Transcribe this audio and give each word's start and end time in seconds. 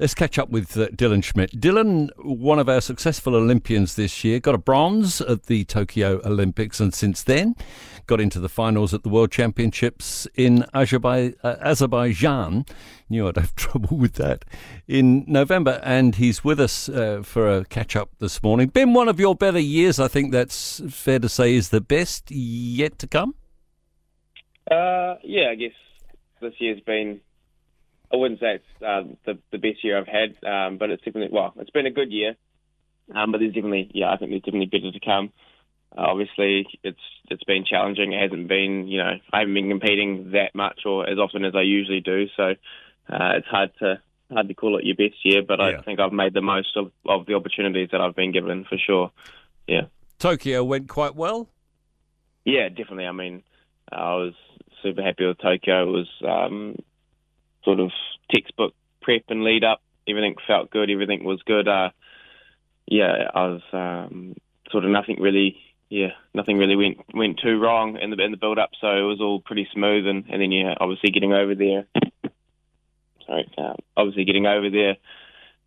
Let's 0.00 0.14
catch 0.14 0.40
up 0.40 0.50
with 0.50 0.76
uh, 0.76 0.88
Dylan 0.88 1.22
Schmidt. 1.22 1.52
Dylan, 1.52 2.10
one 2.18 2.58
of 2.58 2.68
our 2.68 2.80
successful 2.80 3.36
Olympians 3.36 3.94
this 3.94 4.24
year, 4.24 4.40
got 4.40 4.56
a 4.56 4.58
bronze 4.58 5.20
at 5.20 5.44
the 5.44 5.64
Tokyo 5.64 6.20
Olympics 6.24 6.80
and 6.80 6.92
since 6.92 7.22
then 7.22 7.54
got 8.08 8.20
into 8.20 8.40
the 8.40 8.48
finals 8.48 8.92
at 8.92 9.04
the 9.04 9.08
World 9.08 9.30
Championships 9.30 10.26
in 10.34 10.64
Azerbaijan. 10.74 12.64
Uh. 12.68 12.72
Knew 13.08 13.28
I'd 13.28 13.36
have 13.36 13.54
trouble 13.56 13.96
with 13.96 14.14
that 14.14 14.44
in 14.88 15.24
November, 15.28 15.80
and 15.84 16.16
he's 16.16 16.42
with 16.42 16.58
us 16.58 16.88
uh, 16.88 17.22
for 17.22 17.48
a 17.48 17.64
catch 17.64 17.94
up 17.94 18.10
this 18.18 18.42
morning. 18.42 18.70
Been 18.70 18.94
one 18.94 19.08
of 19.08 19.20
your 19.20 19.36
better 19.36 19.60
years, 19.60 20.00
I 20.00 20.08
think 20.08 20.32
that's 20.32 20.82
fair 20.92 21.20
to 21.20 21.28
say, 21.28 21.54
is 21.54 21.68
the 21.68 21.80
best 21.80 22.32
yet 22.32 22.98
to 22.98 23.06
come? 23.06 23.36
Uh, 24.68 25.14
yeah, 25.22 25.50
I 25.50 25.54
guess 25.54 25.70
this 26.40 26.54
year's 26.58 26.80
been 26.80 27.20
I 28.14 28.16
wouldn't 28.16 28.40
say 28.40 28.54
it's 28.56 28.82
uh, 28.82 29.02
the 29.26 29.38
the 29.50 29.58
best 29.58 29.82
year 29.82 29.98
I've 29.98 30.06
had, 30.06 30.36
um, 30.46 30.78
but 30.78 30.90
it's 30.90 31.02
definitely 31.02 31.36
well, 31.36 31.52
it's 31.58 31.70
been 31.70 31.86
a 31.86 31.90
good 31.90 32.12
year. 32.12 32.36
Um, 33.14 33.32
but 33.32 33.38
there's 33.38 33.52
definitely, 33.52 33.90
yeah, 33.92 34.10
I 34.10 34.16
think 34.16 34.30
there's 34.30 34.42
definitely 34.42 34.66
better 34.66 34.90
to 34.90 35.00
come. 35.00 35.32
Uh, 35.96 36.06
obviously, 36.08 36.66
it's 36.82 36.98
it's 37.28 37.44
been 37.44 37.64
challenging. 37.64 38.12
It 38.12 38.22
hasn't 38.22 38.48
been, 38.48 38.88
you 38.88 38.98
know, 38.98 39.12
I 39.32 39.38
haven't 39.40 39.54
been 39.54 39.68
competing 39.68 40.30
that 40.32 40.54
much 40.54 40.80
or 40.86 41.08
as 41.08 41.18
often 41.18 41.44
as 41.44 41.54
I 41.54 41.62
usually 41.62 42.00
do. 42.00 42.26
So 42.36 42.42
uh, 43.08 43.32
it's 43.36 43.46
hard 43.46 43.70
to 43.80 44.00
hard 44.32 44.48
to 44.48 44.54
call 44.54 44.78
it 44.78 44.84
your 44.84 44.96
best 44.96 45.24
year. 45.24 45.42
But 45.46 45.60
yeah. 45.60 45.78
I 45.78 45.82
think 45.82 46.00
I've 46.00 46.12
made 46.12 46.34
the 46.34 46.40
most 46.40 46.76
of, 46.76 46.90
of 47.06 47.26
the 47.26 47.34
opportunities 47.34 47.90
that 47.92 48.00
I've 48.00 48.16
been 48.16 48.32
given 48.32 48.64
for 48.64 48.78
sure. 48.78 49.12
Yeah. 49.66 49.82
Tokyo 50.18 50.64
went 50.64 50.88
quite 50.88 51.14
well. 51.14 51.48
Yeah, 52.44 52.68
definitely. 52.68 53.06
I 53.06 53.12
mean, 53.12 53.42
I 53.92 54.14
was 54.14 54.34
super 54.82 55.02
happy 55.02 55.26
with 55.26 55.38
Tokyo. 55.38 55.82
It 55.82 55.92
was 55.92 56.08
um, 56.26 56.76
sort 57.64 57.80
of 57.80 57.90
textbook 58.32 58.74
prep 59.02 59.22
and 59.28 59.44
lead 59.44 59.64
up. 59.64 59.80
Everything 60.08 60.34
felt 60.46 60.70
good. 60.70 60.90
Everything 60.90 61.24
was 61.24 61.42
good. 61.46 61.68
Uh, 61.68 61.90
yeah, 62.86 63.30
I 63.34 63.46
was 63.46 63.62
um, 63.72 64.36
sort 64.70 64.84
of 64.84 64.90
nothing 64.90 65.20
really. 65.20 65.56
Yeah, 65.90 66.08
nothing 66.32 66.58
really 66.58 66.76
went 66.76 66.98
went 67.14 67.38
too 67.42 67.58
wrong 67.58 67.98
in 68.00 68.10
the 68.10 68.22
in 68.22 68.30
the 68.30 68.36
build 68.36 68.58
up. 68.58 68.70
So 68.80 68.88
it 68.88 69.02
was 69.02 69.20
all 69.20 69.40
pretty 69.40 69.68
smooth. 69.72 70.06
And, 70.06 70.24
and 70.28 70.42
then 70.42 70.52
yeah, 70.52 70.74
obviously 70.80 71.10
getting 71.10 71.32
over 71.32 71.54
there. 71.54 71.86
Sorry, 73.26 73.50
uh, 73.56 73.74
obviously 73.96 74.24
getting 74.24 74.46
over 74.46 74.70
there. 74.70 74.96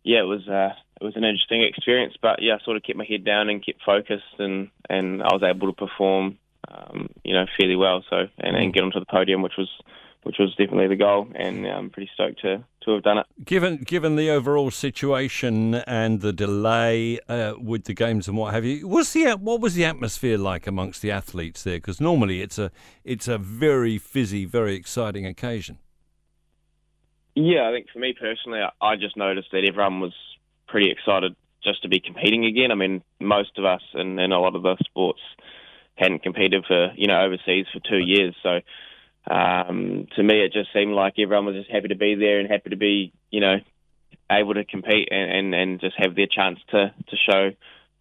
Yeah, 0.04 0.20
it 0.20 0.28
was 0.28 0.46
uh, 0.48 0.74
it 1.00 1.04
was 1.04 1.16
an 1.16 1.24
interesting 1.24 1.62
experience. 1.62 2.14
But 2.20 2.42
yeah, 2.42 2.56
I 2.60 2.64
sort 2.64 2.76
of 2.76 2.82
kept 2.82 2.98
my 2.98 3.06
head 3.08 3.24
down 3.24 3.48
and 3.48 3.64
kept 3.64 3.82
focused, 3.84 4.38
and 4.38 4.68
and 4.88 5.22
I 5.22 5.28
was 5.32 5.42
able 5.42 5.72
to 5.72 5.86
perform, 5.86 6.38
um, 6.68 7.08
you 7.24 7.34
know, 7.34 7.46
fairly 7.58 7.76
well. 7.76 8.04
So 8.10 8.26
and, 8.38 8.56
and 8.56 8.72
get 8.72 8.84
onto 8.84 9.00
the 9.00 9.06
podium, 9.06 9.42
which 9.42 9.56
was 9.58 9.70
which 10.28 10.36
was 10.38 10.50
definitely 10.56 10.88
the 10.88 10.94
goal, 10.94 11.26
and 11.34 11.66
I'm 11.66 11.88
pretty 11.88 12.10
stoked 12.12 12.42
to, 12.42 12.62
to 12.82 12.90
have 12.90 13.02
done 13.02 13.16
it. 13.16 13.26
Given 13.46 13.78
given 13.78 14.16
the 14.16 14.28
overall 14.28 14.70
situation 14.70 15.76
and 15.76 16.20
the 16.20 16.34
delay 16.34 17.18
uh, 17.30 17.54
with 17.58 17.84
the 17.84 17.94
games 17.94 18.28
and 18.28 18.36
what 18.36 18.52
have 18.52 18.62
you, 18.62 18.86
what's 18.86 19.14
the 19.14 19.30
what 19.36 19.62
was 19.62 19.74
the 19.74 19.86
atmosphere 19.86 20.36
like 20.36 20.66
amongst 20.66 21.00
the 21.00 21.10
athletes 21.10 21.62
there? 21.62 21.78
Because 21.78 21.98
normally 21.98 22.42
it's 22.42 22.58
a 22.58 22.70
it's 23.04 23.26
a 23.26 23.38
very 23.38 23.96
fizzy, 23.96 24.44
very 24.44 24.74
exciting 24.74 25.24
occasion. 25.24 25.78
Yeah, 27.34 27.66
I 27.66 27.72
think 27.72 27.86
for 27.90 27.98
me 27.98 28.12
personally, 28.12 28.60
I 28.82 28.96
just 28.96 29.16
noticed 29.16 29.48
that 29.52 29.64
everyone 29.64 30.00
was 30.00 30.14
pretty 30.66 30.90
excited 30.90 31.36
just 31.64 31.80
to 31.82 31.88
be 31.88 32.00
competing 32.00 32.44
again. 32.44 32.70
I 32.70 32.74
mean, 32.74 33.02
most 33.18 33.56
of 33.56 33.64
us 33.64 33.82
and, 33.94 34.20
and 34.20 34.34
a 34.34 34.38
lot 34.38 34.54
of 34.54 34.62
the 34.62 34.76
sports 34.84 35.22
hadn't 35.94 36.22
competed 36.22 36.66
for 36.68 36.92
you 36.96 37.06
know 37.06 37.18
overseas 37.18 37.64
for 37.72 37.80
two 37.80 38.04
years, 38.04 38.34
so 38.42 38.60
um, 39.26 40.06
to 40.16 40.22
me, 40.22 40.42
it 40.42 40.52
just 40.52 40.72
seemed 40.72 40.92
like 40.92 41.14
everyone 41.18 41.46
was 41.46 41.56
just 41.56 41.70
happy 41.70 41.88
to 41.88 41.96
be 41.96 42.14
there 42.14 42.40
and 42.40 42.50
happy 42.50 42.70
to 42.70 42.76
be, 42.76 43.12
you 43.30 43.40
know, 43.40 43.56
able 44.30 44.54
to 44.54 44.64
compete 44.64 45.08
and, 45.10 45.30
and, 45.30 45.54
and 45.54 45.80
just 45.80 45.96
have 45.98 46.14
their 46.14 46.26
chance 46.26 46.58
to 46.70 46.94
to 47.08 47.16
show 47.28 47.50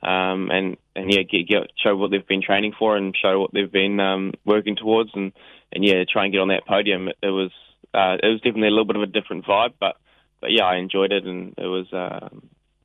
um, 0.04 0.50
and 0.52 0.78
and 0.96 1.12
yeah, 1.12 1.24
get, 1.24 1.48
get 1.48 1.72
show 1.84 1.96
what 1.96 2.12
they've 2.12 2.28
been 2.28 2.42
training 2.42 2.74
for 2.78 2.96
and 2.96 3.16
show 3.20 3.40
what 3.40 3.52
they've 3.54 3.72
been 3.72 4.00
um, 4.00 4.34
working 4.46 4.76
towards 4.76 5.10
and 5.14 5.32
and 5.72 5.84
yeah, 5.84 6.04
try 6.12 6.24
and 6.24 6.34
get 6.34 6.40
on 6.40 6.50
that 6.50 6.68
podium. 6.68 7.08
It, 7.08 7.18
it 7.24 7.30
was 7.30 7.52
uh, 7.94 8.18
it 8.22 8.28
was 8.28 8.42
definitely 8.42 8.68
a 8.68 8.72
little 8.72 8.86
bit 8.86 8.96
of 8.96 9.02
a 9.02 9.08
different 9.08 9.46
vibe, 9.46 9.74
but 9.80 9.98
but 10.40 10.52
yeah, 10.52 10.66
I 10.66 10.76
enjoyed 10.76 11.12
it 11.12 11.26
and 11.26 11.56
it 11.58 11.66
was 11.66 11.92
uh, 11.92 12.30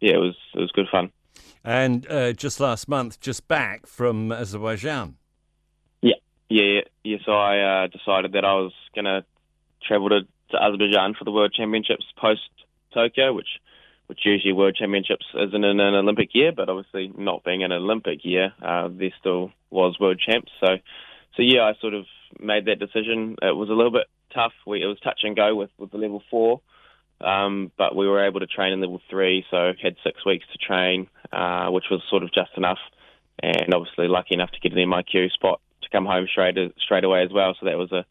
yeah, 0.00 0.14
it 0.14 0.18
was 0.18 0.36
it 0.54 0.60
was 0.60 0.72
good 0.72 0.88
fun. 0.90 1.10
And 1.64 2.06
uh, 2.10 2.32
just 2.32 2.60
last 2.60 2.88
month, 2.88 3.20
just 3.20 3.46
back 3.46 3.86
from 3.86 4.32
Azerbaijan. 4.32 5.16
Yeah, 6.52 6.82
yeah. 7.02 7.16
So 7.24 7.32
I 7.32 7.84
uh, 7.84 7.86
decided 7.86 8.32
that 8.32 8.44
I 8.44 8.52
was 8.60 8.74
going 8.94 9.06
to 9.06 9.24
travel 9.88 10.10
to, 10.10 10.20
to 10.50 10.62
Azerbaijan 10.62 11.14
for 11.18 11.24
the 11.24 11.30
World 11.30 11.54
Championships 11.56 12.04
post 12.20 12.42
Tokyo, 12.92 13.32
which 13.32 13.48
which 14.06 14.18
usually 14.26 14.52
World 14.52 14.76
Championships 14.78 15.24
isn't 15.34 15.64
in 15.64 15.80
an 15.80 15.94
Olympic 15.94 16.34
year, 16.34 16.52
but 16.54 16.68
obviously 16.68 17.10
not 17.16 17.42
being 17.42 17.64
an 17.64 17.72
Olympic 17.72 18.18
year, 18.22 18.52
uh, 18.60 18.88
there 18.92 19.14
still 19.18 19.50
was 19.70 19.96
World 19.98 20.20
Champs. 20.20 20.52
So, 20.60 20.76
so 21.34 21.42
yeah, 21.42 21.62
I 21.62 21.72
sort 21.80 21.94
of 21.94 22.04
made 22.38 22.66
that 22.66 22.78
decision. 22.78 23.36
It 23.40 23.56
was 23.56 23.70
a 23.70 23.72
little 23.72 23.92
bit 23.92 24.08
tough. 24.34 24.52
We, 24.66 24.82
it 24.82 24.86
was 24.86 25.00
touch 25.00 25.20
and 25.22 25.34
go 25.34 25.54
with, 25.54 25.70
with 25.78 25.90
the 25.92 25.96
level 25.96 26.22
four, 26.30 26.60
um, 27.22 27.72
but 27.78 27.96
we 27.96 28.06
were 28.06 28.26
able 28.26 28.40
to 28.40 28.46
train 28.46 28.74
in 28.74 28.82
level 28.82 29.00
three, 29.08 29.46
so 29.50 29.72
had 29.82 29.96
six 30.04 30.26
weeks 30.26 30.44
to 30.52 30.58
train, 30.58 31.08
uh, 31.32 31.68
which 31.68 31.84
was 31.90 32.02
sort 32.10 32.22
of 32.22 32.34
just 32.34 32.50
enough. 32.58 32.80
And 33.42 33.72
obviously 33.72 34.08
lucky 34.08 34.34
enough 34.34 34.50
to 34.50 34.60
get 34.60 34.76
an 34.76 34.90
MIQ 34.90 35.30
spot 35.30 35.62
come 35.92 36.06
home 36.06 36.26
straight 36.30 36.56
straight 36.78 37.04
away 37.04 37.22
as 37.22 37.32
well. 37.32 37.54
So 37.60 37.66
that 37.66 37.78
was 37.78 37.92
a 37.92 38.04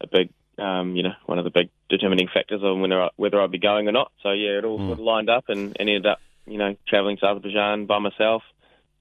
a 0.00 0.06
big 0.06 0.30
um, 0.58 0.96
you 0.96 1.02
know 1.02 1.14
one 1.26 1.38
of 1.38 1.44
the 1.44 1.50
big 1.50 1.70
determining 1.88 2.28
factors 2.32 2.62
on 2.62 2.80
whether 2.80 3.10
whether 3.16 3.40
I'd 3.40 3.50
be 3.50 3.58
going 3.58 3.88
or 3.88 3.92
not. 3.92 4.12
So 4.22 4.30
yeah, 4.30 4.58
it 4.58 4.64
all 4.64 4.78
mm. 4.78 4.88
sort 4.88 4.98
of 4.98 5.04
lined 5.04 5.30
up 5.30 5.44
and, 5.48 5.76
and 5.78 5.88
ended 5.88 6.06
up 6.06 6.20
you 6.46 6.58
know 6.58 6.76
traveling 6.86 7.16
to 7.18 7.26
Azerbaijan 7.26 7.86
by 7.86 7.98
myself, 7.98 8.42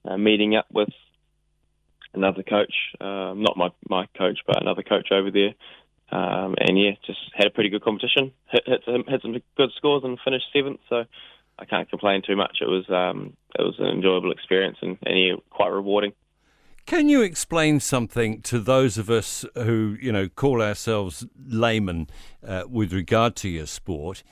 uh, 0.06 0.18
meeting 0.18 0.56
up 0.56 0.66
with 0.72 0.90
another 2.14 2.44
coach, 2.44 2.74
um, 3.00 3.42
not 3.44 3.58
my 3.58 3.70
my 3.90 4.08
coach, 4.18 4.40
but 4.46 4.62
another 4.62 4.84
coach 4.84 5.12
over 5.12 5.32
there. 5.32 5.54
Um, 6.10 6.56
and 6.58 6.80
yeah, 6.80 6.92
just 7.06 7.20
had 7.34 7.48
a 7.48 7.50
pretty 7.50 7.70
good 7.70 7.84
competition. 7.84 8.32
Hit, 8.50 8.64
hit, 8.66 8.82
some, 8.86 9.04
hit 9.06 9.22
some 9.22 9.36
good 9.58 9.72
scores 9.76 10.04
and 10.06 10.18
finished 10.24 10.46
seventh. 10.54 10.80
So 10.88 11.04
I 11.60 11.66
can't 11.66 11.90
complain 11.90 12.22
too 12.26 12.38
much. 12.38 12.60
It 12.62 12.70
was 12.70 12.90
um, 12.90 13.36
it 13.58 13.62
was 13.62 13.76
an 13.80 13.88
enjoyable 13.88 14.32
experience 14.32 14.78
and, 14.82 14.98
and 15.06 15.20
yeah, 15.20 15.34
quite 15.50 15.70
rewarding. 15.70 16.14
Can 16.88 17.10
you 17.10 17.22
explain 17.22 17.82
something 17.82 18.42
to 18.44 18.60
those 18.60 18.98
of 18.98 19.10
us 19.10 19.44
who, 19.56 19.98
you 20.02 20.10
know, 20.10 20.30
call 20.30 20.62
ourselves 20.62 21.26
laymen 21.46 22.08
uh, 22.42 22.64
with 22.66 22.94
regard 22.94 23.36
to 23.38 23.50
your 23.50 23.66
sport? 23.66 24.24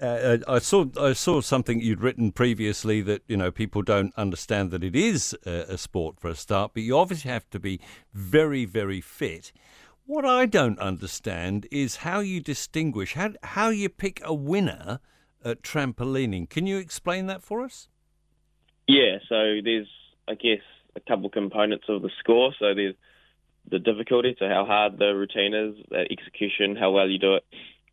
Uh, 0.00 0.04
uh, 0.04 0.38
I 0.46 0.60
saw 0.60 0.84
I 0.96 1.12
saw 1.12 1.40
something 1.40 1.80
you'd 1.80 2.00
written 2.00 2.30
previously 2.30 3.00
that 3.02 3.22
you 3.26 3.36
know 3.36 3.50
people 3.50 3.82
don't 3.82 4.14
understand 4.16 4.70
that 4.70 4.84
it 4.84 4.94
is 4.94 5.36
a, 5.44 5.72
a 5.74 5.76
sport 5.76 6.20
for 6.20 6.28
a 6.28 6.36
start, 6.36 6.70
but 6.72 6.84
you 6.84 6.96
obviously 6.96 7.32
have 7.32 7.50
to 7.50 7.58
be 7.58 7.80
very 8.12 8.64
very 8.64 9.00
fit. 9.00 9.50
What 10.06 10.24
I 10.24 10.46
don't 10.46 10.78
understand 10.78 11.66
is 11.72 11.96
how 11.96 12.20
you 12.20 12.40
distinguish 12.40 13.14
how 13.14 13.32
how 13.42 13.70
you 13.70 13.88
pick 13.88 14.20
a 14.24 14.34
winner 14.34 15.00
at 15.44 15.62
trampolining. 15.62 16.48
Can 16.48 16.68
you 16.68 16.78
explain 16.78 17.26
that 17.26 17.42
for 17.42 17.62
us? 17.62 17.88
Yeah, 18.86 19.18
so 19.28 19.58
there's 19.64 19.88
I 20.28 20.34
guess 20.34 20.62
a 20.96 21.00
couple 21.00 21.28
components 21.30 21.86
of 21.88 22.02
the 22.02 22.10
score. 22.20 22.52
So 22.58 22.74
there's 22.74 22.94
the 23.70 23.78
difficulty, 23.78 24.36
so 24.38 24.48
how 24.48 24.64
hard 24.66 24.98
the 24.98 25.14
routine 25.14 25.54
is, 25.54 25.74
execution, 26.10 26.76
how 26.76 26.90
well 26.90 27.08
you 27.08 27.18
do 27.18 27.34
it, 27.36 27.44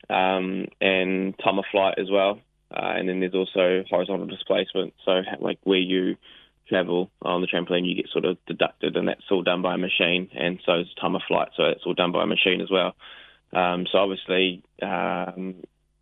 um, 0.10 0.68
and 0.82 1.38
time 1.40 1.60
of 1.60 1.66
flight 1.72 1.96
as 1.98 2.10
well. 2.12 2.40
Uh, 2.74 2.94
and 2.96 3.08
then 3.08 3.20
there's 3.20 3.34
also 3.34 3.84
horizontal 3.90 4.28
displacement, 4.28 4.94
so 5.06 5.22
like 5.40 5.60
where 5.64 5.80
you 5.80 6.16
travel 6.68 7.12
on 7.22 7.42
the 7.42 7.48
trampoline, 7.48 7.88
you 7.88 7.96
get 7.96 8.10
sort 8.12 8.26
of 8.26 8.38
deducted, 8.48 8.96
and 8.96 9.08
that's 9.08 9.24
all 9.30 9.44
done 9.44 9.62
by 9.62 9.76
a 9.76 9.78
machine. 9.78 10.30
And 10.34 10.60
so 10.66 10.80
is 10.80 10.88
time 11.00 11.16
of 11.16 11.22
flight, 11.28 11.50
so 11.58 11.64
it's 11.66 11.84
all 11.86 11.94
done 11.94 12.12
by 12.12 12.24
a 12.24 12.28
machine 12.28 12.62
as 12.62 12.70
well. 12.70 12.96
Um, 13.54 13.86
so 13.92 13.98
obviously, 13.98 14.64
um, 14.82 15.56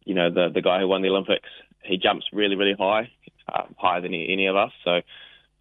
you 0.06 0.14
know, 0.14 0.30
the 0.32 0.50
the 0.54 0.62
guy 0.62 0.80
who 0.80 0.88
won 0.88 1.02
the 1.02 1.10
Olympics, 1.10 1.50
he 1.84 1.98
jumps 1.98 2.26
really, 2.32 2.56
really 2.56 2.76
high, 2.78 3.10
uh, 3.52 3.64
higher 3.78 4.02
than 4.02 4.14
any 4.14 4.46
of 4.46 4.56
us. 4.56 4.72
So 4.84 5.02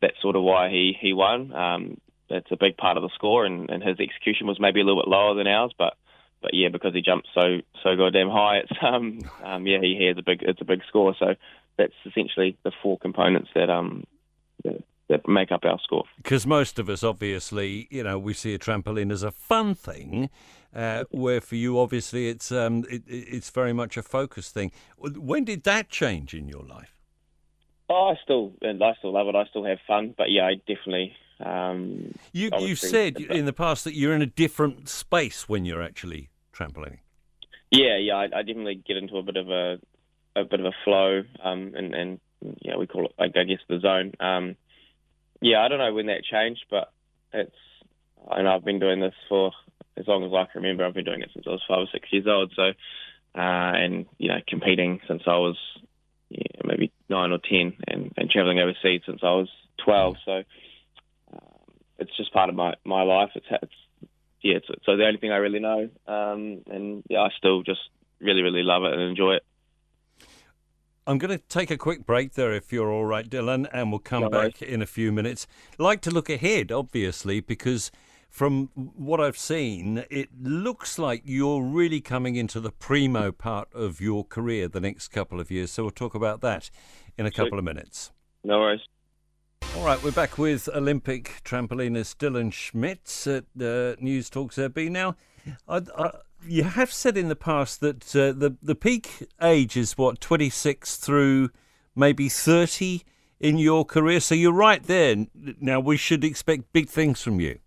that's 0.00 0.21
sort 0.23 0.37
of 0.37 0.43
why 0.43 0.71
he 0.71 0.97
he 1.00 1.12
won. 1.12 1.53
Um, 1.53 2.00
that's 2.31 2.50
a 2.50 2.56
big 2.56 2.77
part 2.77 2.97
of 2.97 3.03
the 3.03 3.11
score, 3.15 3.47
and, 3.47 3.71
and 3.71 3.83
his 3.83 3.99
execution 3.99 4.47
was 4.47 4.61
maybe 4.61 4.81
a 4.81 4.85
little 4.85 5.03
bit 5.03 5.09
lower 5.09 5.35
than 5.35 5.47
ours, 5.47 5.73
but 5.79 5.95
but 6.41 6.53
yeah, 6.55 6.69
because 6.69 6.95
he 6.95 7.03
jumped 7.03 7.29
so 7.35 7.59
so 7.83 7.97
goddamn 7.97 8.31
high, 8.31 8.59
it's 8.59 8.73
um, 8.83 9.21
um 9.45 9.67
yeah 9.67 9.79
he, 9.81 10.06
has 10.06 10.19
a 10.19 10.23
big 10.23 10.43
it's 10.43 10.61
a 10.61 10.65
big 10.65 10.81
score. 10.89 11.15
So 11.19 11.35
that's 11.77 11.95
essentially 12.06 12.56
the 12.65 12.73
four 12.83 12.99
components 12.99 13.50
that 13.55 13.71
um 13.71 14.05
that, 14.65 14.83
that 15.09 15.29
make 15.29 15.50
up 15.50 15.65
our 15.65 15.79
score. 15.83 16.05
Because 16.17 16.47
most 16.47 16.79
of 16.79 16.89
us, 16.89 17.03
obviously, 17.03 17.89
you 17.91 18.03
know, 18.03 18.19
we 18.19 18.35
see 18.35 18.55
a 18.55 18.59
trampoline 18.59 19.11
as 19.11 19.23
a 19.23 19.31
fun 19.31 19.75
thing, 19.75 20.29
uh, 20.75 21.05
where 21.11 21.41
for 21.41 21.56
you, 21.56 21.79
obviously, 21.79 22.29
it's 22.29 22.53
um 22.53 22.85
it, 22.91 23.03
it's 23.06 23.50
very 23.50 23.73
much 23.73 23.97
a 23.97 24.03
focus 24.03 24.50
thing. 24.50 24.71
When 24.97 25.45
did 25.45 25.65
that 25.65 25.89
change 25.89 26.35
in 26.35 26.49
your 26.49 26.62
life? 26.62 26.98
Oh, 27.88 28.08
I 28.08 28.14
still 28.23 28.52
I 28.62 28.93
still 28.99 29.12
love 29.12 29.29
it. 29.29 29.35
I 29.35 29.46
still 29.46 29.64
have 29.64 29.79
fun, 29.87 30.14
but 30.17 30.31
yeah, 30.31 30.46
I 30.46 30.55
definitely. 30.55 31.14
Um, 31.40 32.14
you 32.32 32.50
you 32.58 32.75
said 32.75 33.19
in 33.19 33.46
the 33.46 33.52
past 33.52 33.85
that 33.85 33.94
you're 33.94 34.14
in 34.14 34.23
a 34.23 34.26
different 34.26 34.88
space 34.88 35.49
when 35.49 35.64
you're 35.64 35.82
actually 35.82 36.31
trampolining. 36.52 36.99
Yeah, 37.70 37.96
yeah, 37.99 38.14
I, 38.14 38.25
I 38.25 38.43
definitely 38.43 38.82
get 38.87 38.96
into 38.96 39.17
a 39.19 39.23
bit 39.23 39.37
of 39.37 39.49
a 39.49 39.79
a 40.37 40.44
bit 40.44 40.61
of 40.61 40.67
a 40.67 40.73
flow, 40.85 41.23
um, 41.43 41.73
and, 41.76 41.94
and 41.94 42.20
yeah, 42.61 42.76
we 42.76 42.87
call 42.87 43.06
it, 43.06 43.12
I 43.19 43.29
guess, 43.29 43.61
the 43.69 43.81
zone. 43.81 44.12
Um, 44.20 44.56
yeah, 45.40 45.61
I 45.61 45.69
don't 45.69 45.79
know 45.79 45.94
when 45.94 46.06
that 46.06 46.25
changed, 46.25 46.64
but 46.70 46.93
it's, 47.32 47.55
and 48.31 48.49
I've 48.49 48.64
been 48.64 48.79
doing 48.79 49.00
this 49.00 49.14
for 49.29 49.52
as 49.96 50.06
long 50.06 50.25
as 50.25 50.32
I 50.32 50.50
can 50.50 50.62
remember. 50.62 50.85
I've 50.85 50.94
been 50.94 51.05
doing 51.05 51.23
it 51.23 51.31
since 51.32 51.46
I 51.46 51.50
was 51.50 51.62
five 51.69 51.81
or 51.81 51.88
six 51.93 52.08
years 52.12 52.26
old. 52.26 52.52
So, 52.55 52.62
uh, 52.62 52.73
and 53.35 54.06
you 54.19 54.29
know, 54.29 54.38
competing 54.46 55.00
since 55.08 55.23
I 55.26 55.37
was 55.37 55.56
yeah, 56.31 56.61
maybe 56.64 56.93
nine 57.08 57.32
or 57.32 57.38
ten, 57.38 57.75
and, 57.87 58.12
and 58.16 58.31
traveling 58.31 58.58
overseas 58.58 59.02
since 59.06 59.20
I 59.22 59.31
was 59.31 59.49
twelve. 59.84 60.16
So, 60.25 60.43
um, 61.32 61.75
it's 61.99 62.16
just 62.16 62.32
part 62.32 62.49
of 62.49 62.55
my 62.55 62.75
my 62.84 63.02
life. 63.02 63.31
It's, 63.34 63.46
it's 63.50 63.72
yeah, 64.43 64.56
it's, 64.56 64.66
so 64.84 64.96
the 64.96 65.06
only 65.06 65.19
thing 65.19 65.32
I 65.32 65.37
really 65.37 65.60
know, 65.60 65.88
um, 66.06 66.62
and 66.66 67.02
yeah, 67.08 67.20
I 67.20 67.31
still 67.37 67.62
just 67.62 67.81
really 68.20 68.43
really 68.43 68.62
love 68.62 68.84
it 68.84 68.93
and 68.93 69.02
enjoy 69.02 69.34
it. 69.34 69.44
I'm 71.06 71.16
going 71.16 71.31
to 71.31 71.43
take 71.49 71.70
a 71.70 71.78
quick 71.78 72.05
break 72.05 72.34
there 72.34 72.52
if 72.52 72.70
you're 72.70 72.93
all 72.93 73.06
right, 73.06 73.28
Dylan, 73.28 73.66
and 73.72 73.90
we'll 73.90 73.99
come 73.99 74.25
no 74.25 74.28
back 74.28 74.61
in 74.61 74.82
a 74.82 74.87
few 74.87 75.11
minutes. 75.11 75.46
Like 75.78 76.02
to 76.02 76.11
look 76.11 76.28
ahead, 76.28 76.70
obviously, 76.70 77.40
because 77.40 77.90
from 78.28 78.70
what 78.75 79.20
I've 79.20 79.38
seen, 79.38 80.04
it 80.10 80.28
looks 80.40 80.98
like 80.98 81.22
you're 81.25 81.62
really 81.62 82.00
coming 82.00 82.36
into 82.36 82.60
the 82.60 82.70
primo 82.70 83.32
part 83.32 83.69
of 83.75 84.00
your 84.00 84.25
career 84.25 84.69
the 84.69 84.80
next 84.80 85.08
couple 85.08 85.40
of 85.40 85.50
years. 85.50 85.72
So 85.72 85.84
we'll 85.84 85.90
talk 85.90 86.14
about 86.14 86.40
that 86.42 86.70
in 87.16 87.26
a 87.26 87.30
couple 87.30 87.58
of 87.58 87.64
minutes. 87.64 88.12
No 88.44 88.60
worries. 88.60 88.80
All 89.76 89.84
right, 89.84 90.02
we're 90.02 90.12
back 90.12 90.38
with 90.38 90.69
Olympic 90.75 91.42
trampolinist 91.44 92.16
Dylan 92.16 92.52
Schmidt 92.52 93.26
at 93.26 93.44
uh, 93.62 93.96
News 94.00 94.30
Talk 94.30 94.52
ZB. 94.52 94.90
Now, 94.90 95.16
I, 95.66 95.82
I, 95.96 96.10
you 96.46 96.64
have 96.64 96.92
said 96.92 97.16
in 97.16 97.28
the 97.28 97.36
past 97.36 97.80
that 97.80 98.14
uh, 98.14 98.32
the 98.32 98.56
the 98.62 98.75
peak 98.75 99.28
age 99.42 99.76
is 99.76 99.98
what 99.98 100.20
26 100.20 100.96
through 100.96 101.50
maybe 101.94 102.28
30 102.28 103.02
in 103.40 103.58
your 103.58 103.84
career. 103.84 104.20
So 104.20 104.34
you're 104.34 104.52
right 104.52 104.82
there. 104.82 105.26
Now 105.60 105.80
we 105.80 105.96
should 105.96 106.25
expect 106.25 106.72
big 106.72 106.88
things 106.88 107.22
from 107.22 107.40
you. 107.40 107.58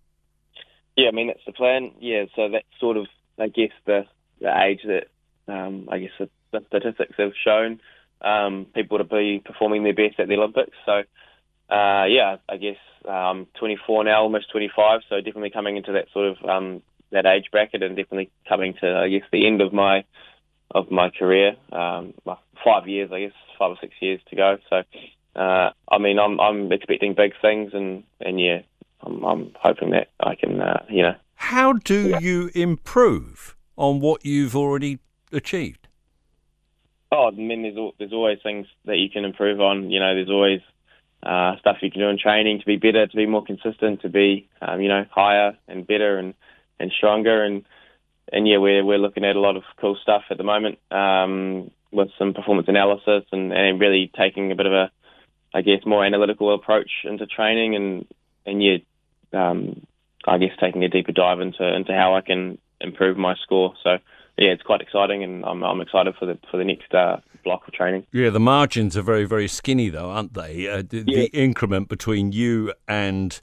Yeah, 0.95 1.09
I 1.09 1.11
mean 1.11 1.27
that's 1.27 1.45
the 1.45 1.53
plan. 1.53 1.91
Yeah, 1.99 2.25
so 2.35 2.49
that's 2.49 2.65
sort 2.79 2.97
of 2.97 3.07
I 3.39 3.47
guess 3.47 3.71
the, 3.85 4.05
the 4.39 4.51
age 4.63 4.81
that 4.85 5.07
um, 5.51 5.89
I 5.91 5.99
guess 5.99 6.11
the, 6.19 6.29
the, 6.51 6.61
statistics 6.67 7.15
have 7.17 7.31
shown 7.43 7.79
um, 8.21 8.67
people 8.75 8.97
to 8.97 9.03
be 9.03 9.41
performing 9.43 9.83
their 9.83 9.95
best 9.95 10.19
at 10.19 10.27
the 10.27 10.35
Olympics. 10.35 10.77
So 10.85 11.03
uh, 11.73 12.05
yeah, 12.05 12.38
I 12.49 12.57
guess 12.57 12.77
um, 13.07 13.47
24 13.59 14.03
now, 14.03 14.21
almost 14.21 14.51
25. 14.51 15.01
So 15.09 15.15
definitely 15.17 15.51
coming 15.51 15.77
into 15.77 15.93
that 15.93 16.07
sort 16.13 16.27
of 16.27 16.49
um, 16.49 16.81
that 17.11 17.25
age 17.25 17.45
bracket, 17.51 17.83
and 17.83 17.95
definitely 17.95 18.29
coming 18.47 18.73
to 18.81 18.95
I 18.95 19.09
guess 19.09 19.23
the 19.31 19.47
end 19.47 19.61
of 19.61 19.73
my 19.73 20.03
of 20.73 20.91
my 20.91 21.09
career. 21.09 21.55
Um, 21.71 22.13
five 22.63 22.87
years, 22.87 23.11
I 23.11 23.21
guess, 23.21 23.33
five 23.57 23.71
or 23.71 23.77
six 23.81 23.94
years 24.01 24.21
to 24.29 24.35
go. 24.35 24.57
So 24.69 24.83
uh, 25.35 25.71
I 25.89 25.97
mean, 25.97 26.19
I'm 26.19 26.39
I'm 26.39 26.71
expecting 26.71 27.13
big 27.13 27.33
things, 27.41 27.71
and 27.73 28.03
and 28.19 28.39
yeah, 28.39 28.61
I'm, 29.03 29.24
I'm 29.24 29.51
hoping 29.59 29.92
that 29.92 30.09
I 30.19 30.36
can, 30.36 30.62
uh, 30.62 30.83
you 30.89 31.03
know. 31.03 31.15
How 31.36 31.74
do 31.74 32.09
yeah. 32.09 32.19
you 32.19 32.51
improve 32.53 33.56
on 33.75 34.00
what 34.00 34.25
you've 34.25 34.56
already 34.56 35.00
achieved? 35.31 35.88
Oh, 37.12 37.27
I 37.27 37.31
mean, 37.31 37.63
there's 37.63 37.94
there's 37.98 38.13
always 38.13 38.39
things 38.42 38.68
that 38.86 38.98
you 38.98 39.09
can 39.09 39.25
improve 39.25 39.59
on. 39.59 39.92
You 39.92 40.00
know, 40.00 40.15
there's 40.15 40.30
always 40.30 40.62
uh, 41.24 41.57
stuff 41.59 41.77
you 41.81 41.92
can 41.92 42.01
do 42.01 42.09
in 42.09 42.18
training 42.18 42.59
to 42.59 42.65
be 42.65 42.77
better, 42.77 43.06
to 43.06 43.15
be 43.15 43.25
more 43.25 43.44
consistent, 43.44 44.01
to 44.01 44.09
be 44.09 44.48
um, 44.62 44.81
you 44.81 44.88
know 44.88 45.06
higher 45.12 45.57
and 45.68 45.86
better 45.86 46.18
and 46.18 46.33
and 46.80 46.92
stronger. 46.95 47.44
And 47.44 47.65
and 48.31 48.47
yeah, 48.47 48.57
we're 48.57 48.86
we're 48.86 48.97
looking 48.97 49.25
at 49.25 49.36
a 49.36 49.42
lot 49.42 49.57
of 49.57 49.63
cool 49.80 49.97
stuff 50.01 50.24
at 50.30 50.38
the 50.38 50.44
moment 50.44 50.80
um, 50.89 51.71
with 51.92 52.09
some 52.18 52.33
performance 52.33 52.69
analysis 52.69 53.25
and, 53.31 53.51
and 53.51 53.80
really 53.80 54.09
taking 54.18 54.51
a 54.51 54.56
bit 54.56 54.65
of 54.65 54.74
a 54.74 54.92
I 55.54 55.62
guess 55.62 55.86
more 55.86 56.06
analytical 56.06 56.54
approach 56.54 56.92
into 57.04 57.25
training 57.25 57.75
and 57.75 58.07
and 58.45 58.63
yeah, 58.63 58.77
um, 59.33 59.86
I 60.28 60.38
guess 60.38 60.51
taking 60.60 60.83
a 60.83 60.89
deeper 60.89 61.12
dive 61.12 61.39
into 61.39 61.63
into 61.63 61.94
how 61.94 62.16
I 62.16 62.22
can 62.22 62.57
improve 62.80 63.18
my 63.18 63.36
score. 63.44 63.74
So 63.83 63.98
yeah, 64.38 64.50
it's 64.50 64.63
quite 64.63 64.81
exciting, 64.81 65.24
and 65.24 65.45
I'm 65.45 65.63
I'm 65.63 65.81
excited 65.81 66.16
for 66.19 66.25
the 66.25 66.38
for 66.50 66.57
the 66.57 66.63
next 66.63 66.94
uh, 66.94 67.18
block 67.44 67.68
of 67.68 67.74
training. 67.74 68.06
Yeah, 68.12 68.30
the 68.30 68.39
margins 68.39 68.98
are 68.98 69.01
very 69.01 69.25
very 69.25 69.48
skinny 69.48 69.89
though, 69.89 70.10
aren't 70.10 70.33
they? 70.33 70.68
Uh, 70.68 70.83
the, 70.88 71.04
yeah. 71.07 71.22
the, 71.22 71.25
increment 71.28 71.89
between 71.89 72.31
you 72.31 72.74
and 72.88 73.39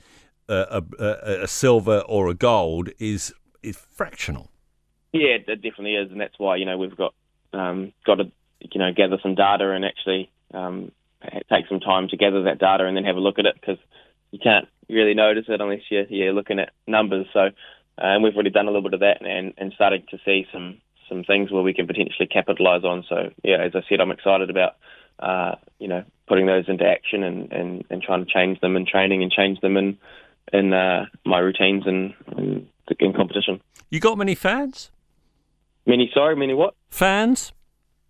uh, 0.49 0.81
a, 0.99 1.03
a, 1.03 1.43
a, 1.43 1.47
silver 1.47 2.01
or 2.09 2.29
a 2.29 2.35
gold 2.35 2.91
is 2.99 3.35
is 3.63 3.77
fractional. 3.77 4.51
Yeah, 5.13 5.37
it 5.37 5.47
definitely 5.47 5.95
is, 5.95 6.11
and 6.11 6.21
that's 6.21 6.39
why 6.39 6.57
you 6.57 6.65
know 6.65 6.79
we've 6.79 6.97
got 6.97 7.15
um, 7.53 7.93
got 8.05 8.17
to 8.17 8.31
you 8.61 8.79
know 8.79 8.93
gather 8.93 9.19
some 9.23 9.35
data 9.35 9.71
and 9.71 9.85
actually 9.85 10.31
um, 10.55 10.93
take 11.51 11.67
some 11.69 11.81
time 11.81 12.09
to 12.09 12.17
gather 12.17 12.43
that 12.45 12.59
data 12.59 12.87
and 12.87 12.97
then 12.97 13.05
have 13.05 13.17
a 13.17 13.21
look 13.21 13.39
at 13.39 13.47
it 13.47 13.57
because 13.61 13.79
you 14.31 14.39
can't 14.39 14.69
really 14.89 15.15
notice 15.15 15.45
it 15.49 15.61
unless 15.61 15.83
you're, 15.91 16.07
you're 16.07 16.33
looking 16.33 16.59
at 16.59 16.73
numbers. 16.87 17.27
So, 17.33 17.51
and 17.97 18.23
we've 18.23 18.35
already 18.35 18.51
done 18.51 18.67
a 18.67 18.71
little 18.71 18.83
bit 18.83 18.95
of 18.95 19.01
that 19.01 19.25
and, 19.25 19.55
and 19.57 19.73
starting 19.75 20.05
to 20.11 20.19
see 20.25 20.47
some 20.53 20.79
some 21.09 21.25
things 21.25 21.51
where 21.51 21.63
we 21.63 21.73
can 21.73 21.87
potentially 21.87 22.27
capitalise 22.27 22.85
on. 22.85 23.03
So, 23.09 23.31
yeah, 23.43 23.63
as 23.63 23.73
I 23.75 23.81
said, 23.89 23.99
I'm 24.01 24.11
excited 24.11 24.51
about 24.51 24.77
uh, 25.19 25.55
you 25.79 25.89
know 25.89 26.05
putting 26.27 26.47
those 26.47 26.69
into 26.69 26.85
action 26.85 27.23
and, 27.23 27.51
and, 27.53 27.85
and 27.91 28.03
trying 28.03 28.25
to 28.25 28.31
change 28.31 28.61
them 28.61 28.77
in 28.77 28.87
training 28.87 29.23
and 29.23 29.33
change 29.33 29.61
them 29.61 29.77
in 29.77 29.99
in 30.53 30.73
uh, 30.73 31.07
my 31.25 31.39
routines 31.39 31.85
and, 31.87 32.15
and 32.37 32.67
in 32.99 33.13
competition. 33.13 33.61
You 33.91 34.01
got 34.01 34.19
many 34.19 34.35
fans? 34.35 34.91
Many, 35.87 36.11
sorry, 36.13 36.37
many 36.37 36.55
what? 36.55 36.75
Fans? 36.91 37.53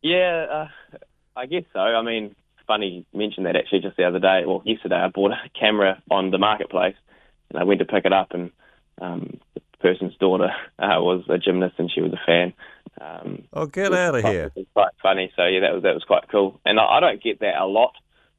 Yeah, 0.03 0.47
uh, 0.51 0.99
I 1.37 1.47
guess 1.47 1.65
so. 1.73 1.79
I 1.79 2.03
mean, 2.03 2.35
funny 2.69 3.05
you 3.13 3.19
mentioned 3.19 3.47
that 3.47 3.57
actually 3.57 3.81
just 3.81 3.97
the 3.97 4.05
other 4.05 4.21
day. 4.21 4.45
Well, 4.47 4.63
yesterday 4.65 4.95
I 4.95 5.09
bought 5.09 5.33
a 5.33 5.49
camera 5.59 6.01
on 6.11 6.31
the 6.31 6.39
marketplace, 6.39 6.95
and 7.51 7.59
I 7.59 7.65
went 7.65 7.81
to 7.81 7.85
pick 7.85 8.05
it 8.05 8.13
up, 8.13 8.29
and 8.31 8.53
um, 9.01 9.41
the 9.55 9.61
person's 9.81 10.15
daughter 10.17 10.51
uh, 10.79 11.01
was 11.01 11.25
a 11.29 11.39
gymnast, 11.39 11.75
and 11.79 11.91
she 11.91 12.01
was 12.01 12.13
a 12.13 12.25
fan. 12.25 12.53
Um, 13.01 13.45
oh, 13.53 13.67
get 13.67 13.93
out 13.93 14.15
of 14.15 14.21
quite, 14.21 14.33
here! 14.33 14.53
It 14.55 14.57
was 14.57 14.67
quite 14.75 14.93
funny. 15.03 15.33
So 15.35 15.47
yeah, 15.47 15.61
that 15.61 15.75
was 15.75 15.83
that 15.83 15.95
was 15.95 16.05
quite 16.05 16.29
cool. 16.31 16.61
And 16.65 16.79
I, 16.79 16.85
I 16.85 17.01
don't 17.01 17.23
get 17.23 17.41
that 17.41 17.61
a 17.61 17.67
lot, 17.67 17.95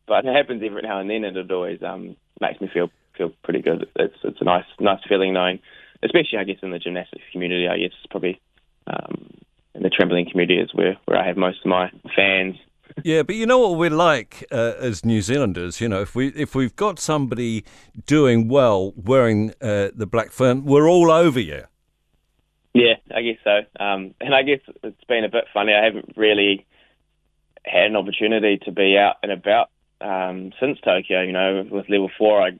but 0.08 0.26
it 0.26 0.34
happens 0.34 0.62
every 0.64 0.84
now 0.84 1.00
and 1.00 1.10
then, 1.10 1.26
and 1.26 1.36
it 1.36 1.52
always 1.52 1.82
um, 1.84 2.16
makes 2.40 2.62
me 2.62 2.70
feel 2.74 2.90
feel 3.18 3.32
pretty 3.44 3.62
good. 3.62 3.88
It's 3.96 4.16
it's 4.24 4.42
a 4.42 4.46
nice 4.46 4.66
nice 4.80 5.02
feeling 5.08 5.34
knowing, 5.34 5.60
especially 6.04 6.40
I 6.40 6.44
guess 6.44 6.60
in 6.62 6.72
the 6.72 6.80
gymnastics 6.80 7.24
community. 7.32 7.68
I 7.68 7.78
guess 7.78 7.92
it's 7.98 8.12
probably 8.12 8.40
um, 8.88 9.32
in 9.76 9.84
the 9.84 9.90
trampoline 9.90 10.30
community 10.30 10.60
is 10.60 10.74
where 10.74 10.98
where 11.06 11.18
I 11.18 11.28
have 11.28 11.38
most 11.38 11.60
of 11.60 11.68
my 11.68 11.92
fans 12.16 12.58
yeah, 13.04 13.24
but 13.24 13.36
you 13.36 13.46
know 13.46 13.60
what 13.60 13.78
we're 13.78 13.90
like 13.90 14.46
uh, 14.52 14.74
as 14.80 15.06
New 15.06 15.22
Zealanders. 15.22 15.82
You 15.82 15.90
know, 15.90 16.02
if 16.02 16.16
we 16.16 16.28
if 16.30 16.56
we've 16.56 16.76
got 16.76 17.00
somebody 17.00 17.66
doing 18.06 18.48
well 18.48 18.94
wearing 18.96 19.54
uh, 19.62 19.90
the 19.94 20.08
black 20.08 20.32
fern, 20.32 20.66
we're 20.66 20.90
all 20.90 21.12
over 21.12 21.40
you. 21.40 21.64
Yeah, 22.74 22.96
I 23.14 23.22
guess 23.22 23.38
so. 23.44 23.84
Um, 23.84 24.14
and 24.22 24.36
I 24.36 24.44
guess 24.44 24.60
it's 24.84 25.04
been 25.06 25.24
a 25.24 25.30
bit 25.30 25.46
funny. 25.54 25.74
I 25.74 25.84
haven't 25.84 26.14
really 26.16 26.66
had 27.66 27.86
an 27.86 27.96
opportunity 27.96 28.60
to 28.66 28.72
be 28.72 28.98
out 28.98 29.16
and 29.24 29.32
about 29.32 29.70
um, 30.02 30.52
since 30.60 30.80
Tokyo. 30.82 31.22
You 31.22 31.32
know, 31.32 31.68
with 31.70 31.90
level 31.90 32.10
four, 32.18 32.42
I 32.42 32.52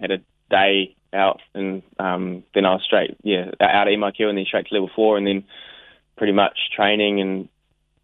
had 0.00 0.10
a 0.10 0.18
day 0.50 0.94
out, 1.12 1.40
and 1.54 1.82
um, 1.98 2.44
then 2.54 2.64
I 2.64 2.74
was 2.74 2.82
straight, 2.84 3.16
yeah, 3.22 3.50
out 3.60 3.88
at 3.88 3.98
MIQ, 3.98 4.24
and 4.24 4.38
then 4.38 4.44
straight 4.46 4.66
to 4.66 4.74
level 4.74 4.90
four, 4.94 5.16
and 5.16 5.26
then 5.26 5.44
pretty 6.16 6.32
much 6.32 6.58
training 6.74 7.20
and 7.20 7.48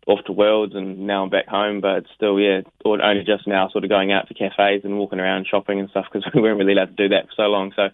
off 0.07 0.25
to 0.27 0.33
Worlds 0.33 0.75
and 0.75 1.07
now 1.07 1.23
I'm 1.23 1.31
back 1.31 1.49
home, 1.49 1.81
but 1.81 2.05
still, 2.15 2.39
yeah, 2.39 2.61
only 2.85 3.25
just 3.25 3.47
now 3.47 3.69
sort 3.69 3.85
of 3.85 3.91
going 3.91 4.13
out 4.13 4.29
to 4.29 4.35
cafes 4.35 4.83
and 4.85 4.99
walking 4.99 5.21
around 5.21 5.47
shopping 5.51 5.81
and 5.81 5.89
stuff 5.91 6.07
because 6.13 6.29
we 6.35 6.43
weren't 6.43 6.59
really 6.59 6.73
allowed 6.73 6.97
to 6.97 7.09
do 7.09 7.15
that 7.15 7.27
for 7.27 7.35
so 7.37 7.43
long. 7.45 7.73
So 7.75 7.89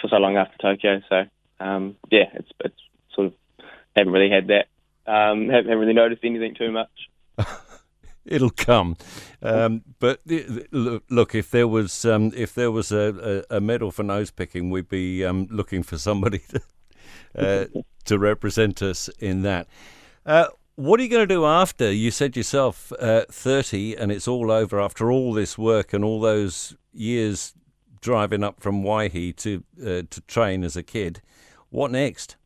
for 0.00 0.08
so 0.08 0.16
long 0.16 0.36
after 0.36 0.56
Tokyo, 0.58 1.00
so 1.08 1.24
um, 1.60 1.96
yeah, 2.10 2.26
it's 2.34 2.48
it's 2.60 2.80
sort 3.14 3.28
of 3.28 3.32
haven't 3.96 4.12
really 4.12 4.30
had 4.30 4.48
that. 4.48 4.66
Um, 5.06 5.48
haven't, 5.48 5.66
haven't 5.70 5.78
really 5.78 5.94
noticed 5.94 6.24
anything 6.24 6.54
too 6.54 6.70
much. 6.70 6.90
It'll 8.24 8.50
come, 8.50 8.98
um, 9.40 9.82
but 9.98 10.20
look, 10.26 11.34
if 11.34 11.50
there 11.50 11.66
was 11.66 12.04
um, 12.04 12.30
if 12.36 12.54
there 12.54 12.70
was 12.70 12.92
a, 12.92 13.42
a, 13.48 13.58
medal 13.58 13.90
for 13.90 14.02
nose 14.02 14.30
picking, 14.30 14.68
we'd 14.68 14.90
be 14.90 15.24
um, 15.24 15.48
looking 15.50 15.82
for 15.82 15.96
somebody 15.96 16.42
to, 16.50 16.60
uh, 17.34 17.64
to 18.04 18.18
represent 18.18 18.82
us 18.82 19.08
in 19.18 19.42
that. 19.42 19.66
Uh, 20.26 20.48
what 20.78 21.00
are 21.00 21.02
you 21.02 21.08
going 21.08 21.26
to 21.26 21.34
do 21.34 21.44
after? 21.44 21.90
You 21.90 22.12
said 22.12 22.36
yourself 22.36 22.92
uh, 23.00 23.24
30 23.28 23.96
and 23.96 24.12
it's 24.12 24.28
all 24.28 24.52
over 24.52 24.80
after 24.80 25.10
all 25.10 25.32
this 25.32 25.58
work 25.58 25.92
and 25.92 26.04
all 26.04 26.20
those 26.20 26.76
years 26.92 27.52
driving 28.00 28.44
up 28.44 28.60
from 28.60 28.84
Waihi 28.84 29.34
to 29.38 29.64
uh, 29.82 30.02
to 30.08 30.20
train 30.28 30.62
as 30.62 30.76
a 30.76 30.84
kid. 30.84 31.20
What 31.70 31.90
next? 31.90 32.36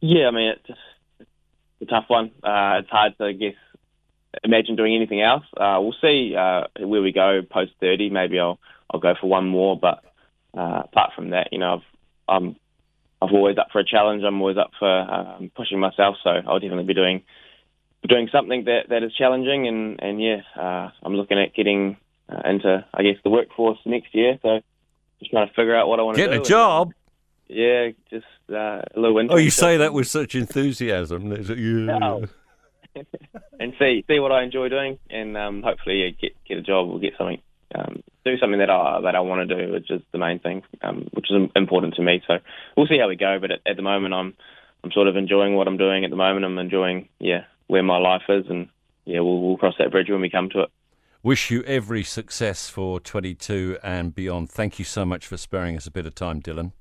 Yeah, 0.00 0.28
I 0.28 0.30
mean, 0.30 0.48
it's, 0.48 0.78
it's 1.20 1.30
a 1.80 1.86
tough 1.86 2.04
one. 2.08 2.32
Uh, 2.42 2.80
it's 2.80 2.90
hard 2.90 3.16
to, 3.16 3.24
I 3.24 3.32
guess, 3.32 3.54
imagine 4.44 4.76
doing 4.76 4.94
anything 4.94 5.22
else. 5.22 5.44
Uh, 5.56 5.78
we'll 5.80 5.96
see 6.02 6.36
uh, 6.36 6.64
where 6.80 7.00
we 7.00 7.12
go 7.12 7.40
post 7.40 7.72
30. 7.80 8.10
Maybe 8.10 8.38
I'll 8.38 8.58
I'll 8.90 9.00
go 9.00 9.14
for 9.18 9.28
one 9.28 9.48
more, 9.48 9.78
but 9.78 10.04
uh, 10.54 10.82
apart 10.84 11.12
from 11.16 11.30
that, 11.30 11.48
you 11.50 11.58
know, 11.58 11.76
I've, 11.76 11.82
I'm 12.28 12.56
I'm 13.22 13.34
always 13.34 13.58
up 13.58 13.68
for 13.72 13.80
a 13.80 13.84
challenge. 13.84 14.24
I'm 14.24 14.40
always 14.40 14.56
up 14.56 14.72
for 14.78 14.88
um, 14.88 15.50
pushing 15.54 15.78
myself. 15.78 16.16
So 16.24 16.30
I'll 16.30 16.58
definitely 16.58 16.84
be 16.84 16.94
doing 16.94 17.22
doing 18.08 18.28
something 18.32 18.64
that, 18.64 18.88
that 18.88 19.02
is 19.02 19.14
challenging, 19.14 19.68
and 19.68 20.02
and 20.02 20.20
yeah, 20.20 20.40
uh, 20.56 20.90
I'm 21.02 21.14
looking 21.14 21.38
at 21.38 21.54
getting 21.54 21.96
uh, 22.28 22.42
into 22.44 22.84
I 22.92 23.02
guess 23.02 23.16
the 23.22 23.30
workforce 23.30 23.78
next 23.84 24.14
year. 24.14 24.38
So 24.42 24.60
just 25.20 25.30
trying 25.30 25.48
to 25.48 25.54
figure 25.54 25.76
out 25.76 25.88
what 25.88 26.00
I 26.00 26.02
want 26.02 26.16
to 26.16 26.24
do. 26.24 26.30
Get 26.30 26.40
a 26.40 26.42
job. 26.42 26.92
And, 27.48 27.58
yeah, 27.58 27.90
just 28.10 28.26
uh, 28.50 28.82
a 28.94 28.96
little. 28.96 29.32
Oh, 29.32 29.36
you 29.36 29.50
say 29.50 29.76
that 29.76 29.92
with 29.92 30.08
such 30.08 30.34
enthusiasm. 30.34 31.32
Yeah. 31.32 32.20
and 33.60 33.72
see 33.78 34.04
see 34.06 34.18
what 34.18 34.32
I 34.32 34.42
enjoy 34.42 34.68
doing, 34.68 34.98
and 35.10 35.36
um, 35.36 35.62
hopefully 35.62 36.16
get 36.20 36.32
get 36.46 36.58
a 36.58 36.62
job 36.62 36.88
or 36.88 36.98
get 36.98 37.14
something, 37.16 37.40
um, 37.74 38.02
do 38.24 38.36
something 38.38 38.58
that 38.58 38.70
I 38.70 39.00
that 39.02 39.14
I 39.14 39.20
want 39.20 39.48
to 39.48 39.66
do, 39.66 39.72
which 39.72 39.90
is 39.90 40.02
the 40.12 40.18
main 40.18 40.38
thing, 40.38 40.62
um, 40.82 41.08
which 41.12 41.30
is 41.30 41.50
important 41.56 41.94
to 41.94 42.02
me. 42.02 42.22
So 42.26 42.38
we'll 42.76 42.86
see 42.86 42.98
how 42.98 43.08
we 43.08 43.16
go. 43.16 43.38
But 43.40 43.52
at, 43.52 43.60
at 43.66 43.76
the 43.76 43.82
moment, 43.82 44.14
I'm 44.14 44.34
I'm 44.84 44.92
sort 44.92 45.08
of 45.08 45.16
enjoying 45.16 45.54
what 45.54 45.66
I'm 45.66 45.76
doing 45.76 46.04
at 46.04 46.10
the 46.10 46.16
moment. 46.16 46.44
I'm 46.44 46.58
enjoying 46.58 47.08
yeah 47.18 47.44
where 47.66 47.82
my 47.82 47.98
life 47.98 48.22
is, 48.28 48.44
and 48.48 48.68
yeah 49.04 49.20
we'll 49.20 49.40
we'll 49.40 49.56
cross 49.56 49.74
that 49.78 49.90
bridge 49.90 50.10
when 50.10 50.20
we 50.20 50.30
come 50.30 50.48
to 50.50 50.60
it. 50.62 50.70
Wish 51.22 51.52
you 51.52 51.62
every 51.62 52.02
success 52.02 52.68
for 52.68 52.98
22 52.98 53.78
and 53.84 54.12
beyond. 54.12 54.50
Thank 54.50 54.80
you 54.80 54.84
so 54.84 55.04
much 55.04 55.24
for 55.24 55.36
sparing 55.36 55.76
us 55.76 55.86
a 55.86 55.90
bit 55.92 56.04
of 56.04 56.16
time, 56.16 56.42
Dylan. 56.42 56.72